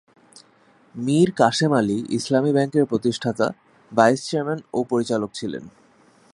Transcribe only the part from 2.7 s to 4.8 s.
প্রতিষ্ঠাতা vice chairman ও